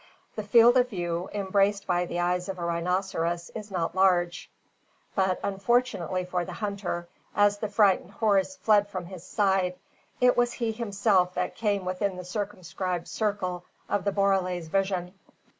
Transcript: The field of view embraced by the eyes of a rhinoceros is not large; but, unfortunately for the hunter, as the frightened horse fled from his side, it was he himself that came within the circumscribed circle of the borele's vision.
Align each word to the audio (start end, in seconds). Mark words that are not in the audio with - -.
The 0.35 0.41
field 0.41 0.77
of 0.77 0.89
view 0.89 1.29
embraced 1.31 1.85
by 1.85 2.07
the 2.07 2.19
eyes 2.19 2.49
of 2.49 2.57
a 2.57 2.65
rhinoceros 2.65 3.51
is 3.53 3.69
not 3.69 3.93
large; 3.93 4.49
but, 5.13 5.39
unfortunately 5.43 6.25
for 6.25 6.43
the 6.43 6.53
hunter, 6.53 7.07
as 7.35 7.59
the 7.59 7.69
frightened 7.69 8.13
horse 8.13 8.55
fled 8.55 8.87
from 8.87 9.05
his 9.05 9.23
side, 9.23 9.75
it 10.19 10.35
was 10.35 10.53
he 10.53 10.71
himself 10.71 11.35
that 11.35 11.55
came 11.55 11.85
within 11.85 12.15
the 12.17 12.25
circumscribed 12.25 13.07
circle 13.07 13.63
of 13.87 14.03
the 14.03 14.11
borele's 14.11 14.69
vision. 14.69 15.13